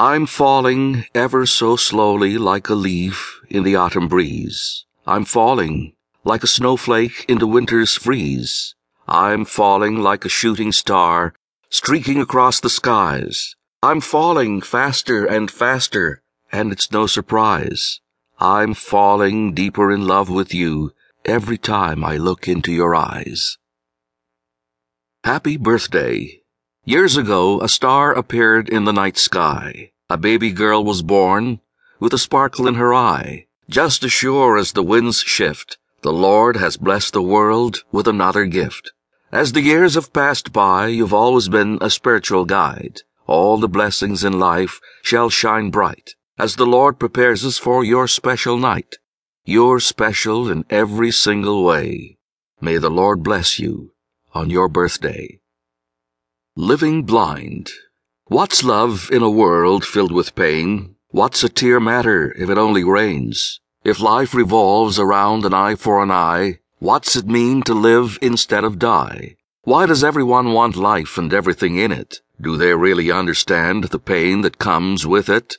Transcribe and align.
I'm 0.00 0.26
falling 0.26 1.06
ever 1.12 1.44
so 1.44 1.74
slowly 1.74 2.38
like 2.38 2.68
a 2.68 2.76
leaf 2.76 3.40
in 3.50 3.64
the 3.64 3.74
autumn 3.74 4.06
breeze. 4.06 4.84
I'm 5.08 5.24
falling 5.24 5.92
like 6.22 6.44
a 6.44 6.46
snowflake 6.46 7.24
into 7.26 7.48
winter's 7.48 7.96
freeze. 7.96 8.76
I'm 9.08 9.44
falling 9.44 9.96
like 9.96 10.24
a 10.24 10.28
shooting 10.28 10.70
star 10.70 11.34
streaking 11.68 12.20
across 12.20 12.60
the 12.60 12.70
skies. 12.70 13.56
I'm 13.82 14.00
falling 14.00 14.60
faster 14.60 15.26
and 15.26 15.50
faster, 15.50 16.22
and 16.52 16.70
it's 16.70 16.92
no 16.92 17.08
surprise. 17.08 18.00
I'm 18.38 18.74
falling 18.74 19.52
deeper 19.52 19.90
in 19.90 20.06
love 20.06 20.30
with 20.30 20.54
you 20.54 20.92
every 21.24 21.58
time 21.58 22.04
I 22.04 22.18
look 22.18 22.46
into 22.46 22.70
your 22.70 22.94
eyes. 22.94 23.58
Happy 25.24 25.56
birthday. 25.56 26.42
Years 26.84 27.16
ago, 27.16 27.60
a 27.60 27.68
star 27.68 28.12
appeared 28.12 28.68
in 28.68 28.84
the 28.84 28.92
night 28.92 29.18
sky. 29.18 29.92
A 30.08 30.16
baby 30.16 30.52
girl 30.52 30.84
was 30.84 31.02
born 31.02 31.60
with 32.00 32.12
a 32.12 32.18
sparkle 32.18 32.66
in 32.66 32.74
her 32.74 32.94
eye. 32.94 33.46
Just 33.68 34.02
as 34.04 34.12
sure 34.12 34.56
as 34.56 34.72
the 34.72 34.82
winds 34.82 35.20
shift, 35.20 35.78
the 36.02 36.12
Lord 36.12 36.56
has 36.56 36.76
blessed 36.76 37.12
the 37.12 37.22
world 37.22 37.84
with 37.92 38.08
another 38.08 38.46
gift. 38.46 38.92
As 39.30 39.52
the 39.52 39.60
years 39.60 39.94
have 39.94 40.12
passed 40.12 40.52
by, 40.52 40.86
you've 40.86 41.12
always 41.12 41.48
been 41.48 41.78
a 41.80 41.90
spiritual 41.90 42.44
guide. 42.44 43.02
All 43.26 43.58
the 43.58 43.68
blessings 43.68 44.24
in 44.24 44.38
life 44.38 44.80
shall 45.02 45.28
shine 45.28 45.70
bright 45.70 46.14
as 46.38 46.54
the 46.54 46.66
Lord 46.66 46.98
prepares 46.98 47.44
us 47.44 47.58
for 47.58 47.84
your 47.84 48.06
special 48.06 48.56
night. 48.56 48.96
You're 49.44 49.80
special 49.80 50.48
in 50.48 50.64
every 50.70 51.10
single 51.10 51.64
way. 51.64 52.18
May 52.60 52.78
the 52.78 52.90
Lord 52.90 53.22
bless 53.22 53.58
you 53.58 53.92
on 54.32 54.48
your 54.48 54.68
birthday. 54.68 55.40
Living 56.60 57.04
blind. 57.04 57.70
What's 58.26 58.64
love 58.64 59.10
in 59.12 59.22
a 59.22 59.30
world 59.30 59.84
filled 59.84 60.10
with 60.10 60.34
pain? 60.34 60.96
What's 61.10 61.44
a 61.44 61.48
tear 61.48 61.78
matter 61.78 62.32
if 62.36 62.50
it 62.50 62.58
only 62.58 62.82
rains? 62.82 63.60
If 63.84 64.00
life 64.00 64.34
revolves 64.34 64.98
around 64.98 65.44
an 65.44 65.54
eye 65.54 65.76
for 65.76 66.02
an 66.02 66.10
eye, 66.10 66.58
what's 66.80 67.14
it 67.14 67.28
mean 67.28 67.62
to 67.62 67.74
live 67.74 68.18
instead 68.20 68.64
of 68.64 68.80
die? 68.80 69.36
Why 69.62 69.86
does 69.86 70.02
everyone 70.02 70.52
want 70.52 70.74
life 70.74 71.16
and 71.16 71.32
everything 71.32 71.76
in 71.76 71.92
it? 71.92 72.22
Do 72.40 72.56
they 72.56 72.74
really 72.74 73.12
understand 73.12 73.84
the 73.84 74.00
pain 74.00 74.40
that 74.40 74.58
comes 74.58 75.06
with 75.06 75.28
it? 75.28 75.58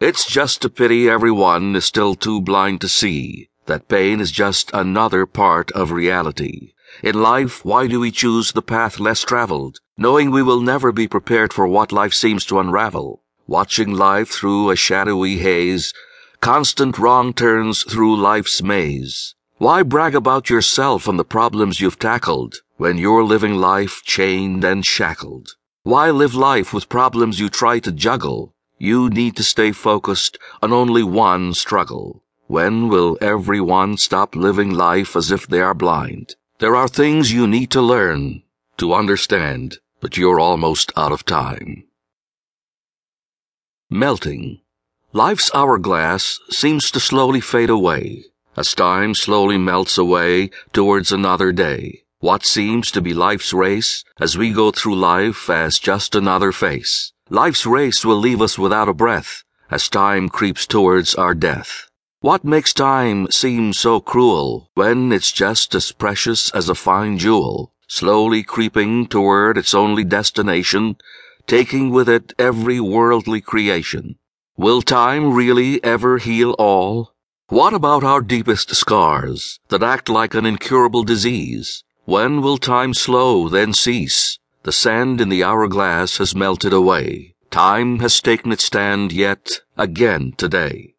It's 0.00 0.24
just 0.24 0.64
a 0.64 0.70
pity 0.70 1.06
everyone 1.06 1.76
is 1.76 1.84
still 1.84 2.14
too 2.14 2.40
blind 2.40 2.80
to 2.80 2.88
see 2.88 3.50
that 3.66 3.88
pain 3.88 4.20
is 4.20 4.32
just 4.32 4.70
another 4.72 5.26
part 5.26 5.70
of 5.72 5.92
reality. 5.92 6.72
In 7.02 7.22
life, 7.22 7.64
why 7.64 7.86
do 7.86 8.00
we 8.00 8.10
choose 8.10 8.52
the 8.52 8.62
path 8.62 9.00
less 9.00 9.22
traveled, 9.22 9.78
knowing 9.96 10.30
we 10.30 10.42
will 10.42 10.60
never 10.60 10.92
be 10.92 11.06
prepared 11.06 11.52
for 11.52 11.66
what 11.66 11.92
life 11.92 12.12
seems 12.12 12.44
to 12.46 12.58
unravel? 12.58 13.22
Watching 13.46 13.92
life 13.92 14.28
through 14.28 14.70
a 14.70 14.76
shadowy 14.76 15.38
haze, 15.38 15.94
constant 16.40 16.98
wrong 16.98 17.32
turns 17.32 17.82
through 17.82 18.16
life's 18.16 18.62
maze. 18.62 19.34
Why 19.58 19.82
brag 19.82 20.14
about 20.14 20.48
yourself 20.48 21.06
and 21.06 21.18
the 21.18 21.24
problems 21.24 21.80
you've 21.80 21.98
tackled 21.98 22.56
when 22.76 22.96
you're 22.96 23.24
living 23.24 23.54
life 23.54 24.02
chained 24.04 24.64
and 24.64 24.86
shackled? 24.86 25.50
Why 25.82 26.10
live 26.10 26.34
life 26.34 26.72
with 26.72 26.88
problems 26.88 27.38
you 27.38 27.48
try 27.48 27.78
to 27.80 27.92
juggle? 27.92 28.54
You 28.78 29.10
need 29.10 29.36
to 29.36 29.42
stay 29.42 29.72
focused 29.72 30.38
on 30.62 30.72
only 30.72 31.02
one 31.02 31.52
struggle. 31.52 32.22
When 32.46 32.88
will 32.88 33.18
everyone 33.20 33.96
stop 33.98 34.34
living 34.34 34.70
life 34.70 35.14
as 35.14 35.30
if 35.30 35.46
they 35.46 35.60
are 35.60 35.74
blind? 35.74 36.36
There 36.60 36.76
are 36.76 36.88
things 36.88 37.32
you 37.32 37.46
need 37.46 37.70
to 37.70 37.80
learn, 37.80 38.42
to 38.76 38.94
understand, 38.94 39.78
but 40.00 40.16
you're 40.16 40.38
almost 40.38 40.92
out 40.96 41.10
of 41.10 41.24
time. 41.24 41.84
Melting. 43.90 44.60
Life's 45.12 45.50
hourglass 45.54 46.38
seems 46.50 46.90
to 46.92 47.00
slowly 47.00 47.40
fade 47.40 47.70
away 47.70 48.26
as 48.56 48.74
time 48.74 49.14
slowly 49.14 49.56
melts 49.56 49.96
away 49.96 50.50
towards 50.72 51.12
another 51.12 51.50
day. 51.50 52.02
What 52.18 52.44
seems 52.44 52.90
to 52.90 53.00
be 53.00 53.14
life's 53.14 53.54
race 53.54 54.04
as 54.20 54.36
we 54.36 54.52
go 54.52 54.70
through 54.70 54.96
life 54.96 55.48
as 55.48 55.78
just 55.78 56.14
another 56.14 56.52
face. 56.52 57.12
Life's 57.30 57.64
race 57.64 58.04
will 58.04 58.16
leave 58.18 58.42
us 58.42 58.58
without 58.58 58.88
a 58.88 58.92
breath 58.92 59.44
as 59.70 59.88
time 59.88 60.28
creeps 60.28 60.66
towards 60.66 61.14
our 61.14 61.34
death. 61.34 61.89
What 62.22 62.44
makes 62.44 62.74
time 62.74 63.28
seem 63.30 63.72
so 63.72 63.98
cruel 63.98 64.68
when 64.74 65.10
it's 65.10 65.32
just 65.32 65.74
as 65.74 65.90
precious 65.90 66.50
as 66.50 66.68
a 66.68 66.74
fine 66.74 67.16
jewel, 67.16 67.72
slowly 67.88 68.42
creeping 68.42 69.06
toward 69.06 69.56
its 69.56 69.72
only 69.72 70.04
destination, 70.04 70.98
taking 71.46 71.88
with 71.88 72.10
it 72.10 72.34
every 72.38 72.78
worldly 72.78 73.40
creation? 73.40 74.16
Will 74.58 74.82
time 74.82 75.32
really 75.32 75.82
ever 75.82 76.18
heal 76.18 76.50
all? 76.58 77.14
What 77.48 77.72
about 77.72 78.04
our 78.04 78.20
deepest 78.20 78.74
scars 78.74 79.58
that 79.70 79.82
act 79.82 80.10
like 80.10 80.34
an 80.34 80.44
incurable 80.44 81.04
disease? 81.04 81.84
When 82.04 82.42
will 82.42 82.58
time 82.58 82.92
slow, 82.92 83.48
then 83.48 83.72
cease? 83.72 84.38
The 84.64 84.72
sand 84.72 85.22
in 85.22 85.30
the 85.30 85.42
hourglass 85.42 86.18
has 86.18 86.34
melted 86.34 86.74
away. 86.74 87.34
Time 87.50 88.00
has 88.00 88.20
taken 88.20 88.52
its 88.52 88.66
stand 88.66 89.10
yet 89.10 89.62
again 89.78 90.34
today. 90.36 90.96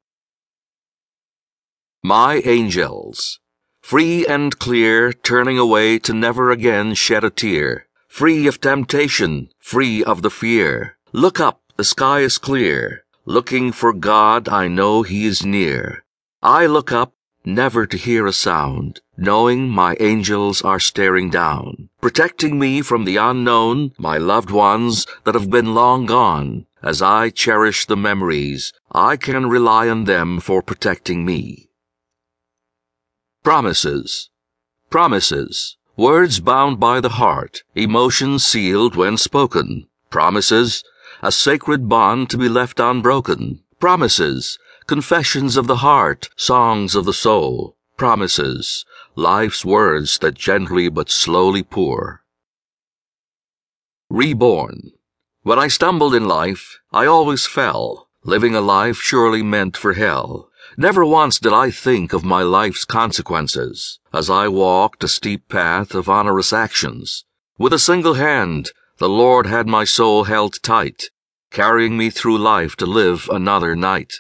My 2.03 2.41
angels, 2.45 3.39
free 3.79 4.25
and 4.25 4.57
clear, 4.57 5.13
turning 5.13 5.59
away 5.59 6.00
to 6.00 6.16
never 6.16 6.50
again 6.50 6.95
shed 6.95 7.23
a 7.23 7.29
tear, 7.29 7.85
free 8.07 8.47
of 8.47 8.59
temptation, 8.59 9.50
free 9.59 10.03
of 10.03 10.23
the 10.23 10.31
fear. 10.31 10.97
Look 11.12 11.39
up, 11.39 11.62
the 11.78 11.84
sky 11.84 12.22
is 12.22 12.39
clear. 12.39 13.03
Looking 13.25 13.72
for 13.72 13.94
God, 13.94 14.50
I 14.50 14.67
know 14.67 15.03
He 15.03 15.28
is 15.28 15.45
near. 15.45 16.03
I 16.41 16.66
look 16.66 16.91
up, 16.91 17.13
never 17.45 17.85
to 17.85 17.97
hear 17.97 18.25
a 18.25 18.33
sound, 18.33 19.01
knowing 19.16 19.69
my 19.69 19.95
angels 20.00 20.63
are 20.63 20.79
staring 20.79 21.29
down, 21.29 21.89
protecting 22.01 22.57
me 22.57 22.81
from 22.81 23.06
the 23.06 23.18
unknown, 23.18 23.94
my 24.00 24.18
loved 24.18 24.50
ones 24.50 25.06
that 25.23 25.35
have 25.35 25.51
been 25.51 25.75
long 25.75 26.07
gone. 26.07 26.66
As 26.81 27.03
I 27.03 27.29
cherish 27.29 27.85
the 27.85 27.95
memories, 27.95 28.73
I 28.91 29.18
can 29.18 29.47
rely 29.47 29.88
on 29.88 30.06
them 30.06 30.39
for 30.39 30.63
protecting 30.63 31.23
me. 31.23 31.68
Promises. 33.44 34.29
Promises. 34.91 35.75
Words 35.97 36.40
bound 36.40 36.79
by 36.79 37.02
the 37.02 37.18
heart, 37.18 37.63
emotions 37.74 38.46
sealed 38.46 38.96
when 38.96 39.18
spoken. 39.18 39.88
Promises. 40.12 40.84
A 41.24 41.31
sacred 41.31 41.90
bond 41.90 42.30
to 42.30 42.38
be 42.38 42.47
left 42.47 42.80
unbroken. 42.80 43.63
Promises. 43.80 44.59
Confessions 44.85 45.57
of 45.57 45.66
the 45.66 45.78
heart, 45.78 46.30
songs 46.35 46.94
of 46.94 47.06
the 47.06 47.13
soul. 47.13 47.78
Promises. 47.97 48.85
Life's 49.16 49.66
words 49.66 50.19
that 50.19 50.35
gently 50.35 50.88
but 50.88 51.09
slowly 51.09 51.63
pour. 51.63 52.22
Reborn. 54.07 54.91
When 55.41 55.57
I 55.57 55.68
stumbled 55.68 56.13
in 56.13 56.25
life, 56.28 56.78
I 56.94 57.07
always 57.07 57.47
fell, 57.47 58.07
living 58.24 58.53
a 58.53 58.62
life 58.62 58.97
surely 58.97 59.41
meant 59.41 59.75
for 59.75 59.94
hell. 59.94 60.50
Never 60.77 61.05
once 61.05 61.37
did 61.37 61.51
I 61.51 61.69
think 61.69 62.13
of 62.13 62.23
my 62.23 62.43
life's 62.43 62.85
consequences 62.85 63.99
as 64.13 64.29
I 64.29 64.47
walked 64.47 65.03
a 65.03 65.09
steep 65.09 65.49
path 65.49 65.93
of 65.93 66.07
onerous 66.07 66.53
actions. 66.53 67.25
With 67.57 67.73
a 67.73 67.79
single 67.79 68.13
hand, 68.13 68.71
the 68.97 69.09
Lord 69.09 69.47
had 69.47 69.67
my 69.67 69.83
soul 69.83 70.23
held 70.23 70.63
tight, 70.63 71.09
carrying 71.51 71.97
me 71.97 72.09
through 72.09 72.37
life 72.37 72.77
to 72.77 72.85
live 72.85 73.27
another 73.29 73.75
night. 73.75 74.13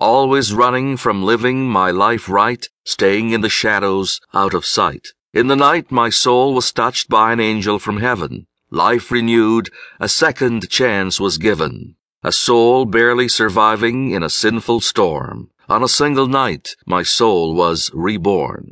Always 0.00 0.52
running 0.52 0.96
from 0.96 1.24
living 1.24 1.68
my 1.68 1.90
life 1.90 2.28
right, 2.28 2.64
staying 2.84 3.30
in 3.32 3.40
the 3.40 3.48
shadows 3.48 4.20
out 4.32 4.54
of 4.54 4.64
sight. 4.64 5.08
In 5.32 5.48
the 5.48 5.56
night, 5.56 5.90
my 5.90 6.08
soul 6.08 6.54
was 6.54 6.72
touched 6.72 7.08
by 7.08 7.32
an 7.32 7.40
angel 7.40 7.78
from 7.80 7.98
heaven. 7.98 8.46
Life 8.70 9.10
renewed, 9.10 9.70
a 9.98 10.08
second 10.08 10.70
chance 10.70 11.18
was 11.18 11.36
given. 11.36 11.96
A 12.22 12.30
soul 12.30 12.84
barely 12.84 13.28
surviving 13.28 14.12
in 14.12 14.22
a 14.22 14.30
sinful 14.30 14.80
storm. 14.82 15.50
On 15.70 15.84
a 15.84 15.88
single 15.88 16.26
night, 16.26 16.74
my 16.84 17.04
soul 17.04 17.54
was 17.54 17.92
reborn. 17.94 18.68